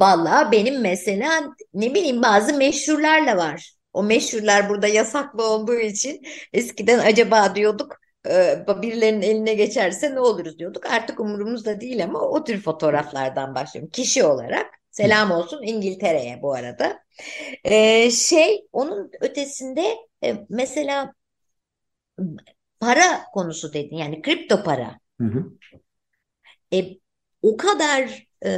Vallahi 0.00 0.52
benim 0.52 0.80
mesela 0.80 1.54
ne 1.74 1.94
bileyim 1.94 2.22
bazı 2.22 2.54
meşhurlarla 2.54 3.36
var. 3.36 3.72
O 3.92 4.02
meşhurlar 4.02 4.68
burada 4.68 4.86
yasaklı 4.86 5.42
olduğu 5.42 5.74
için 5.78 6.22
eskiden 6.52 6.98
acaba 6.98 7.54
diyorduk 7.54 8.01
birilerinin 8.82 9.22
eline 9.22 9.54
geçerse 9.54 10.14
ne 10.14 10.20
oluruz 10.20 10.58
diyorduk. 10.58 10.86
Artık 10.86 11.20
umurumuzda 11.20 11.80
değil 11.80 12.04
ama 12.04 12.20
o 12.20 12.44
tür 12.44 12.60
fotoğraflardan 12.60 13.54
başlıyorum. 13.54 13.90
Kişi 13.90 14.24
olarak 14.24 14.66
selam 14.90 15.30
olsun 15.30 15.62
İngiltere'ye 15.62 16.42
bu 16.42 16.54
arada. 16.54 17.02
Ee, 17.64 18.10
şey 18.10 18.66
onun 18.72 19.10
ötesinde 19.20 19.96
e, 20.24 20.46
mesela 20.48 21.12
para 22.80 23.24
konusu 23.32 23.72
dedin 23.72 23.96
yani 23.96 24.22
kripto 24.22 24.62
para. 24.62 24.98
Hı 25.20 25.26
hı. 25.26 25.52
E, 26.72 26.98
o 27.42 27.56
kadar 27.56 28.26
e, 28.44 28.50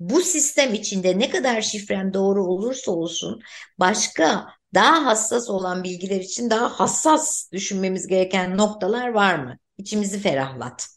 bu 0.00 0.20
sistem 0.20 0.74
içinde 0.74 1.18
ne 1.18 1.30
kadar 1.30 1.60
şifren 1.60 2.14
doğru 2.14 2.46
olursa 2.46 2.92
olsun 2.92 3.42
başka 3.78 4.46
daha 4.74 5.06
hassas 5.06 5.50
olan 5.50 5.84
bilgiler 5.84 6.20
için 6.20 6.50
daha 6.50 6.80
hassas 6.80 7.52
düşünmemiz 7.52 8.06
gereken 8.06 8.56
noktalar 8.56 9.08
var 9.08 9.34
mı? 9.34 9.58
İçimizi 9.78 10.18
ferahlat. 10.18 10.88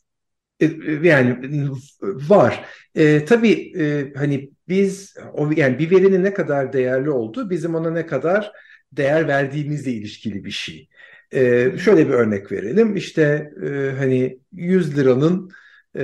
E, 0.59 0.65
yani 1.03 1.37
var. 2.01 2.65
E, 2.95 3.25
tabii 3.25 3.73
e, 3.79 4.13
hani 4.15 4.51
biz 4.67 5.15
o 5.33 5.51
yani 5.55 5.79
bir 5.79 5.91
verinin 5.91 6.23
ne 6.23 6.33
kadar 6.33 6.73
değerli 6.73 7.09
olduğu 7.09 7.49
bizim 7.49 7.75
ona 7.75 7.91
ne 7.91 8.05
kadar 8.05 8.51
değer 8.91 9.27
verdiğimizle 9.27 9.91
ilişkili 9.91 10.45
bir 10.45 10.51
şey. 10.51 10.89
E, 11.33 11.71
şöyle 11.77 12.07
bir 12.07 12.13
örnek 12.13 12.51
verelim. 12.51 12.95
İşte 12.95 13.51
e, 13.65 13.97
hani 13.97 14.39
100 14.51 14.97
liranın 14.97 15.51
e, 15.97 16.03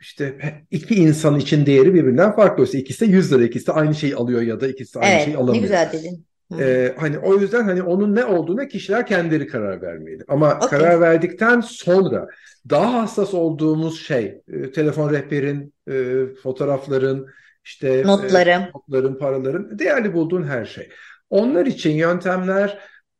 işte 0.00 0.34
iki 0.70 0.94
insan 0.94 1.38
için 1.38 1.66
değeri 1.66 1.94
birbirinden 1.94 2.36
farklı. 2.36 2.62
Oysa 2.62 2.78
ikisi 2.78 3.00
de 3.00 3.10
100 3.10 3.32
lira, 3.32 3.44
ikisi 3.44 3.66
de 3.66 3.72
aynı 3.72 3.94
şeyi 3.94 4.16
alıyor 4.16 4.42
ya 4.42 4.60
da 4.60 4.68
ikisi 4.68 4.94
de 4.94 4.98
aynı 4.98 5.14
evet, 5.14 5.24
şeyi 5.24 5.36
alamıyor. 5.36 5.54
Ne 5.54 5.60
güzel 5.60 5.92
dedin. 5.92 6.26
Ee, 6.58 6.94
hani 6.98 7.18
o 7.18 7.36
yüzden 7.36 7.64
hani 7.64 7.82
onun 7.82 8.14
ne 8.14 8.24
olduğuna 8.24 8.68
kişiler 8.68 9.06
kendileri 9.06 9.46
karar 9.46 9.82
vermeli. 9.82 10.24
Ama 10.28 10.54
okay. 10.54 10.68
karar 10.68 11.00
verdikten 11.00 11.60
sonra 11.60 12.28
daha 12.70 13.02
hassas 13.02 13.34
olduğumuz 13.34 14.00
şey 14.06 14.40
e, 14.52 14.72
telefon 14.72 15.10
rehberin, 15.10 15.74
e, 15.90 16.26
fotoğrafların, 16.42 17.26
işte 17.64 18.02
notların, 18.06 18.50
e, 18.50 18.70
notların, 18.74 19.14
paraların, 19.14 19.78
değerli 19.78 20.14
bulduğun 20.14 20.42
her 20.42 20.64
şey. 20.64 20.88
Onlar 21.30 21.66
için 21.66 21.90
yöntemler 21.90 22.78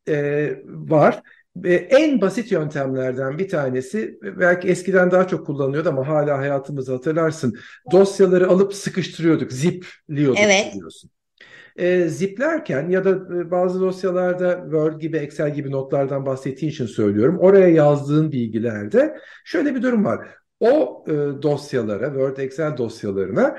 e, 0.09 0.51
var. 0.65 1.23
Ve 1.57 1.75
en 1.75 2.21
basit 2.21 2.53
yöntemlerden 2.53 3.39
bir 3.39 3.49
tanesi 3.49 4.19
belki 4.23 4.69
eskiden 4.69 5.11
daha 5.11 5.29
çok 5.29 5.47
kullanıyordu 5.47 5.89
ama 5.89 6.09
hala 6.09 6.39
hayatımızı 6.39 6.93
hatırlarsın. 6.93 7.59
Dosyaları 7.93 8.49
alıp 8.49 8.75
sıkıştırıyorduk, 8.75 9.53
zipliyorduk 9.53 10.39
evet. 10.41 10.75
biliyorsun. 10.75 11.11
E, 11.77 12.09
ziplerken 12.09 12.89
ya 12.89 13.05
da 13.05 13.11
e, 13.11 13.51
bazı 13.51 13.81
dosyalarda 13.81 14.61
Word 14.63 15.01
gibi, 15.01 15.17
Excel 15.17 15.55
gibi 15.55 15.71
notlardan 15.71 16.27
bahsettiğin 16.27 16.73
için 16.73 16.87
söylüyorum. 16.87 17.39
Oraya 17.39 17.69
yazdığın 17.69 18.33
bilgilerde 18.33 19.17
şöyle 19.45 19.75
bir 19.75 19.83
durum 19.83 20.05
var. 20.05 20.29
O 20.61 21.05
e, 21.09 21.13
dosyalara, 21.43 22.07
Word, 22.07 22.37
Excel 22.37 22.77
dosyalarına 22.77 23.59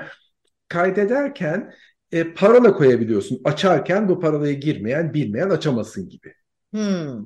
kaydederken 0.68 1.74
e, 2.12 2.34
parola 2.34 2.74
koyabiliyorsun. 2.74 3.40
Açarken 3.44 4.08
bu 4.08 4.20
parolayı 4.20 4.60
girmeyen, 4.60 5.14
bilmeyen 5.14 5.50
açamasın 5.50 6.08
gibi. 6.08 6.34
Hmm 6.74 7.24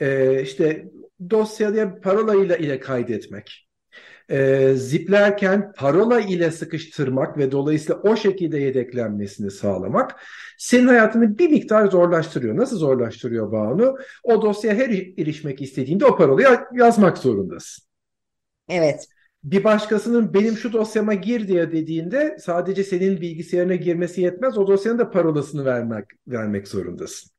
e, 0.00 0.42
işte 0.42 0.90
dosyaya 1.30 2.00
parola 2.00 2.44
ile, 2.44 2.58
ile 2.58 2.80
kaydetmek, 2.80 3.63
e, 4.30 4.72
ziplerken 4.74 5.72
parola 5.72 6.20
ile 6.20 6.50
sıkıştırmak 6.50 7.38
ve 7.38 7.52
dolayısıyla 7.52 8.00
o 8.02 8.16
şekilde 8.16 8.58
yedeklenmesini 8.58 9.50
sağlamak 9.50 10.20
senin 10.58 10.86
hayatını 10.86 11.38
bir 11.38 11.50
miktar 11.50 11.86
zorlaştırıyor. 11.86 12.56
Nasıl 12.56 12.76
zorlaştırıyor 12.76 13.52
Banu? 13.52 13.96
O 14.22 14.42
dosyaya 14.42 14.76
her 14.76 14.88
erişmek 15.18 15.62
istediğinde 15.62 16.06
o 16.06 16.16
parolayı 16.16 16.48
yazmak 16.72 17.18
zorundasın. 17.18 17.84
Evet. 18.68 19.06
Bir 19.44 19.64
başkasının 19.64 20.34
benim 20.34 20.56
şu 20.56 20.72
dosyama 20.72 21.14
gir 21.14 21.48
diye 21.48 21.72
dediğinde 21.72 22.36
sadece 22.40 22.84
senin 22.84 23.20
bilgisayarına 23.20 23.74
girmesi 23.74 24.20
yetmez. 24.20 24.58
O 24.58 24.66
dosyanın 24.66 24.98
da 24.98 25.10
parolasını 25.10 25.64
vermek 25.64 26.04
vermek 26.26 26.68
zorundasın. 26.68 27.33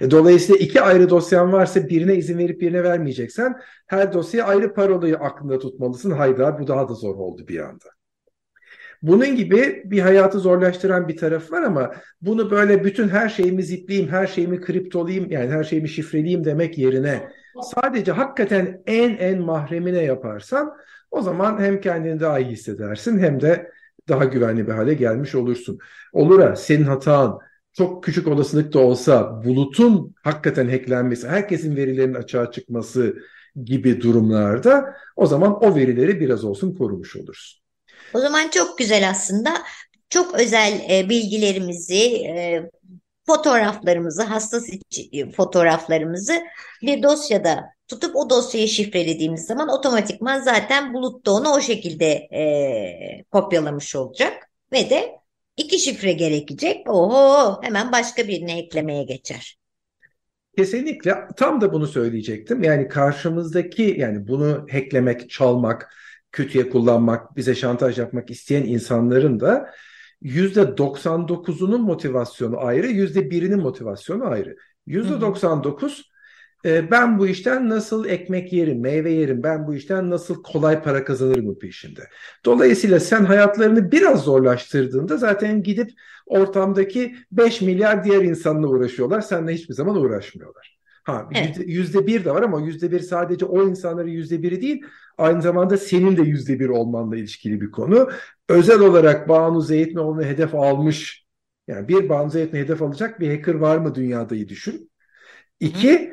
E, 0.00 0.10
dolayısıyla 0.10 0.56
iki 0.56 0.80
ayrı 0.80 1.10
dosyan 1.10 1.52
varsa 1.52 1.88
birine 1.88 2.14
izin 2.14 2.38
verip 2.38 2.60
birine 2.60 2.84
vermeyeceksen 2.84 3.60
her 3.86 4.12
dosyaya 4.12 4.46
ayrı 4.46 4.74
parolayı 4.74 5.16
aklında 5.16 5.58
tutmalısın. 5.58 6.10
Hayda 6.10 6.58
bu 6.58 6.66
daha 6.66 6.88
da 6.88 6.94
zor 6.94 7.14
oldu 7.14 7.48
bir 7.48 7.58
anda. 7.58 7.84
Bunun 9.02 9.36
gibi 9.36 9.82
bir 9.84 10.00
hayatı 10.00 10.38
zorlaştıran 10.38 11.08
bir 11.08 11.16
taraf 11.16 11.52
var 11.52 11.62
ama 11.62 11.92
bunu 12.22 12.50
böyle 12.50 12.84
bütün 12.84 13.08
her 13.08 13.28
şeyimi 13.28 13.62
zipleyeyim, 13.62 14.10
her 14.10 14.26
şeyimi 14.26 14.60
kriptolayayım 14.60 15.30
yani 15.30 15.50
her 15.50 15.64
şeyimi 15.64 15.88
şifreleyeyim 15.88 16.44
demek 16.44 16.78
yerine 16.78 17.28
sadece 17.62 18.12
hakikaten 18.12 18.82
en 18.86 19.16
en 19.16 19.40
mahremine 19.40 20.02
yaparsan 20.02 20.72
o 21.10 21.22
zaman 21.22 21.60
hem 21.60 21.80
kendini 21.80 22.20
daha 22.20 22.38
iyi 22.38 22.50
hissedersin 22.50 23.18
hem 23.18 23.40
de 23.40 23.70
daha 24.08 24.24
güvenli 24.24 24.66
bir 24.66 24.72
hale 24.72 24.94
gelmiş 24.94 25.34
olursun. 25.34 25.78
Olur 26.12 26.40
ha 26.40 26.56
senin 26.56 26.84
hatan 26.84 27.38
çok 27.72 28.04
küçük 28.04 28.28
olasılık 28.28 28.72
da 28.72 28.78
olsa 28.78 29.44
bulutun 29.44 30.14
hakikaten 30.22 30.68
hacklenmesi, 30.68 31.28
herkesin 31.28 31.76
verilerinin 31.76 32.14
açığa 32.14 32.50
çıkması 32.50 33.16
gibi 33.64 34.00
durumlarda 34.00 34.84
o 35.16 35.26
zaman 35.26 35.64
o 35.64 35.74
verileri 35.74 36.20
biraz 36.20 36.44
olsun 36.44 36.74
korumuş 36.74 37.16
oluruz. 37.16 37.62
O 38.14 38.18
zaman 38.18 38.48
çok 38.48 38.78
güzel 38.78 39.10
aslında. 39.10 39.50
Çok 40.10 40.40
özel 40.40 40.90
e, 40.90 41.08
bilgilerimizi, 41.08 42.02
e, 42.26 42.70
fotoğraflarımızı, 43.26 44.22
hassas 44.22 44.68
e, 45.12 45.30
fotoğraflarımızı 45.30 46.40
bir 46.82 47.02
dosyada 47.02 47.64
tutup 47.88 48.16
o 48.16 48.30
dosyayı 48.30 48.68
şifrelediğimiz 48.68 49.46
zaman 49.46 49.68
otomatikman 49.68 50.40
zaten 50.40 50.94
bulutta 50.94 51.32
onu 51.32 51.48
o 51.48 51.60
şekilde 51.60 52.06
e, 52.12 53.24
kopyalamış 53.32 53.96
olacak 53.96 54.50
ve 54.72 54.90
de 54.90 55.18
İki 55.58 55.78
şifre 55.78 56.12
gerekecek. 56.12 56.88
Oho 56.88 57.62
hemen 57.62 57.92
başka 57.92 58.28
birine 58.28 58.58
eklemeye 58.58 59.02
geçer. 59.02 59.58
Kesinlikle 60.56 61.14
tam 61.36 61.60
da 61.60 61.72
bunu 61.72 61.86
söyleyecektim. 61.86 62.62
Yani 62.62 62.88
karşımızdaki 62.88 63.94
yani 63.98 64.28
bunu 64.28 64.66
hacklemek, 64.72 65.30
çalmak, 65.30 65.94
kötüye 66.32 66.70
kullanmak, 66.70 67.36
bize 67.36 67.54
şantaj 67.54 67.98
yapmak 67.98 68.30
isteyen 68.30 68.62
insanların 68.62 69.40
da 69.40 69.70
%99'unun 70.22 71.80
motivasyonu 71.80 72.60
ayrı, 72.60 72.86
%1'inin 72.86 73.60
motivasyonu 73.60 74.26
ayrı. 74.26 74.56
%99 74.86 76.02
e, 76.64 76.90
ben 76.90 77.18
bu 77.18 77.26
işten 77.26 77.68
nasıl 77.68 78.04
ekmek 78.04 78.52
yerim, 78.52 78.80
meyve 78.80 79.10
yerim, 79.10 79.42
ben 79.42 79.66
bu 79.66 79.74
işten 79.74 80.10
nasıl 80.10 80.42
kolay 80.42 80.82
para 80.82 81.04
kazanırım 81.04 81.58
peşinde. 81.58 82.00
Dolayısıyla 82.44 83.00
sen 83.00 83.24
hayatlarını 83.24 83.92
biraz 83.92 84.24
zorlaştırdığında 84.24 85.16
zaten 85.16 85.62
gidip 85.62 85.90
ortamdaki 86.26 87.16
5 87.32 87.60
milyar 87.60 88.04
diğer 88.04 88.22
insanla 88.22 88.66
uğraşıyorlar. 88.66 89.20
Seninle 89.20 89.54
hiçbir 89.54 89.74
zaman 89.74 89.96
uğraşmıyorlar. 89.96 90.78
Ha 91.04 91.28
evet. 91.34 91.56
yüzde 91.66 92.06
bir 92.06 92.24
de 92.24 92.30
var 92.30 92.42
ama 92.42 92.60
yüzde 92.60 92.90
bir 92.90 93.00
sadece 93.00 93.44
o 93.44 93.68
insanların 93.68 94.08
yüzde 94.08 94.42
biri 94.42 94.62
değil, 94.62 94.82
aynı 95.18 95.42
zamanda 95.42 95.76
senin 95.76 96.16
de 96.16 96.22
yüzde 96.22 96.60
bir 96.60 96.68
olmanla 96.68 97.16
ilişkili 97.16 97.60
bir 97.60 97.70
konu. 97.70 98.10
Özel 98.48 98.80
olarak 98.80 99.28
Banu 99.28 99.60
Zeytinoğlu'nu 99.60 100.24
hedef 100.24 100.54
almış, 100.54 101.26
yani 101.68 101.88
bir 101.88 102.08
Banu 102.08 102.30
Zeytinoğlu'nu 102.30 102.64
hedef 102.64 102.82
alacak 102.82 103.20
bir 103.20 103.36
hacker 103.36 103.54
var 103.54 103.78
mı 103.78 103.94
dünyadayı 103.94 104.48
düşün. 104.48 104.90
İki, 105.60 106.12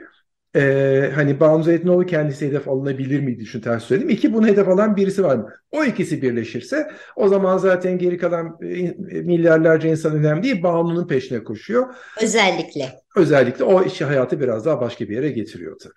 ee, 0.56 1.12
hani 1.16 1.40
Banu 1.40 1.64
Zeytinoğlu 1.64 2.06
kendisi 2.06 2.48
hedef 2.48 2.68
alınabilir 2.68 3.20
miydi 3.20 3.40
düşün 3.40 3.62
ters 3.62 3.84
söyledim. 3.84 4.10
İki 4.10 4.34
bunu 4.34 4.48
hedef 4.48 4.68
alan 4.68 4.96
birisi 4.96 5.24
var 5.24 5.36
mı? 5.36 5.50
O 5.72 5.84
ikisi 5.84 6.22
birleşirse 6.22 6.88
o 7.16 7.28
zaman 7.28 7.58
zaten 7.58 7.98
geri 7.98 8.18
kalan 8.18 8.58
e, 8.62 9.22
milyarlarca 9.22 9.90
insan 9.90 10.16
önemli 10.16 10.44
değil. 10.44 10.64
Banu'nun 10.64 11.08
peşine 11.08 11.44
koşuyor. 11.44 11.96
Özellikle. 12.22 12.94
Özellikle 13.16 13.64
o 13.64 13.84
işi 13.84 14.06
hayatı 14.06 14.40
biraz 14.40 14.66
daha 14.66 14.82
başka 14.82 15.10
bir 15.10 15.16
yere 15.16 15.30
getiriyor 15.30 15.80
tabii. 15.80 15.94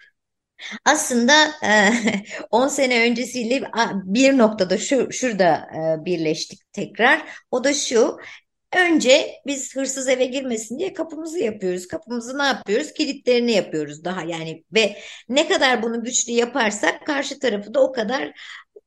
Aslında 0.85 1.33
10 2.51 2.67
e, 2.67 2.71
sene 2.71 3.11
öncesiyle 3.11 3.63
bir 4.05 4.39
noktada 4.39 4.79
şu 4.79 5.13
şurada 5.13 5.55
e, 5.55 6.05
birleştik 6.05 6.61
tekrar. 6.73 7.23
O 7.51 7.65
da 7.65 7.75
şu 7.75 8.17
Önce 8.77 9.35
biz 9.47 9.77
hırsız 9.77 10.09
eve 10.09 10.25
girmesin 10.25 10.79
diye 10.79 10.93
kapımızı 10.93 11.39
yapıyoruz. 11.39 11.89
Kapımızı 11.89 12.39
ne 12.39 12.43
yapıyoruz? 12.43 12.93
Kilitlerini 12.93 13.53
yapıyoruz 13.53 14.05
daha 14.05 14.23
yani 14.23 14.65
ve 14.75 14.97
ne 15.29 15.49
kadar 15.49 15.83
bunu 15.83 16.05
güçlü 16.05 16.33
yaparsak 16.33 17.07
karşı 17.07 17.39
tarafı 17.39 17.75
da 17.75 17.81
o 17.83 17.93
kadar 17.93 18.33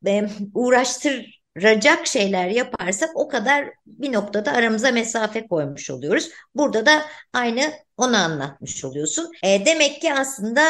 e, 0.07 0.27
uğraştıracak 0.53 2.07
şeyler 2.07 2.47
yaparsak 2.47 3.09
o 3.15 3.27
kadar 3.27 3.69
bir 3.85 4.13
noktada 4.13 4.51
aramıza 4.51 4.91
mesafe 4.91 5.47
koymuş 5.47 5.89
oluyoruz. 5.89 6.29
Burada 6.55 6.85
da 6.85 7.05
aynı 7.33 7.73
onu 7.97 8.17
anlatmış 8.17 8.85
oluyorsun. 8.85 9.31
E, 9.43 9.65
demek 9.65 10.01
ki 10.01 10.13
aslında 10.13 10.61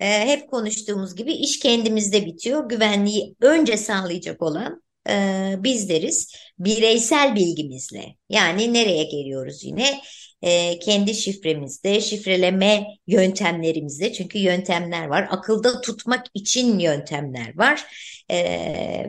e, 0.00 0.26
hep 0.26 0.50
konuştuğumuz 0.50 1.14
gibi 1.14 1.32
iş 1.32 1.58
kendimizde 1.58 2.26
bitiyor. 2.26 2.68
Güvenliği 2.68 3.36
önce 3.40 3.76
sağlayacak 3.76 4.42
olan 4.42 4.82
e, 5.08 5.54
bizleriz. 5.58 6.34
Bireysel 6.58 7.34
bilgimizle. 7.34 8.04
Yani 8.28 8.72
nereye 8.74 9.04
geliyoruz 9.04 9.64
yine? 9.64 10.00
E, 10.42 10.78
kendi 10.78 11.14
şifremizde, 11.14 12.00
şifreleme 12.00 12.86
yöntemlerimizde. 13.06 14.12
Çünkü 14.12 14.38
yöntemler 14.38 15.06
var. 15.06 15.28
Akılda 15.30 15.80
tutmak 15.80 16.26
için 16.34 16.78
yöntemler 16.78 17.58
var. 17.58 17.84
E, 18.30 18.36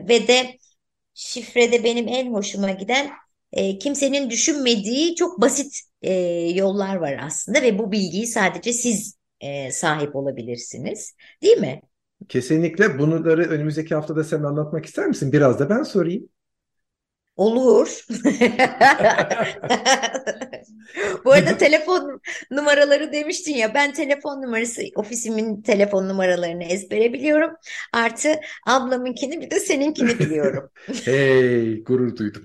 ve 0.08 0.28
de 0.28 0.58
şifrede 1.14 1.84
benim 1.84 2.08
en 2.08 2.32
hoşuma 2.32 2.70
giden 2.70 3.10
e, 3.52 3.78
kimsenin 3.78 4.30
düşünmediği 4.30 5.14
çok 5.14 5.40
basit 5.40 5.80
e, 6.02 6.12
yollar 6.54 6.96
var 6.96 7.18
aslında 7.22 7.62
ve 7.62 7.78
bu 7.78 7.92
bilgiyi 7.92 8.26
sadece 8.26 8.72
siz 8.72 9.16
e, 9.40 9.70
sahip 9.70 10.16
olabilirsiniz. 10.16 11.14
Değil 11.42 11.56
mi? 11.56 11.82
Kesinlikle 12.28 12.98
bunları 12.98 13.42
önümüzdeki 13.42 13.94
haftada 13.94 14.24
sen 14.24 14.42
anlatmak 14.42 14.86
ister 14.86 15.06
misin? 15.06 15.32
Biraz 15.32 15.58
da 15.58 15.70
ben 15.70 15.82
sorayım. 15.82 16.28
Olur. 17.36 18.04
Bu 21.24 21.32
arada 21.32 21.56
telefon 21.58 22.20
numaraları 22.50 23.12
demiştin 23.12 23.54
ya 23.54 23.74
ben 23.74 23.92
telefon 23.92 24.42
numarası 24.42 24.82
ofisimin 24.94 25.62
telefon 25.62 26.08
numaralarını 26.08 26.64
ezbere 26.64 27.12
biliyorum. 27.12 27.50
Artı 27.92 28.34
ablamınkini 28.66 29.40
bir 29.40 29.50
de 29.50 29.60
seninkini 29.60 30.18
biliyorum. 30.18 30.70
Hey 31.04 31.84
gurur 31.84 32.16
duydum. 32.16 32.44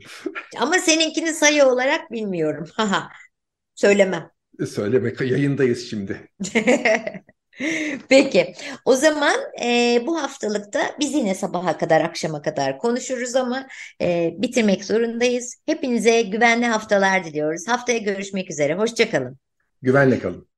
Ama 0.60 0.80
seninkini 0.80 1.34
sayı 1.34 1.66
olarak 1.66 2.12
bilmiyorum. 2.12 2.66
Haha. 2.74 3.10
Söylemem. 3.76 4.32
Söyleme 4.68 5.14
yayındayız 5.20 5.90
şimdi. 5.90 6.30
Peki, 8.10 8.54
o 8.86 8.96
zaman 8.96 9.36
e, 9.64 10.02
bu 10.08 10.22
haftalıkta 10.22 10.80
biz 11.00 11.14
yine 11.14 11.36
sabaha 11.36 11.78
kadar, 11.78 12.02
akşama 12.02 12.42
kadar 12.42 12.78
konuşuruz 12.78 13.36
ama 13.36 13.68
e, 14.02 14.34
bitirmek 14.38 14.86
zorundayız. 14.86 15.56
Hepinize 15.66 16.22
güvenli 16.22 16.66
haftalar 16.66 17.24
diliyoruz. 17.24 17.68
Haftaya 17.68 17.98
görüşmek 17.98 18.52
üzere. 18.52 18.76
Hoşçakalın. 18.76 19.38
Güvenle 19.82 20.20
kalın. 20.20 20.50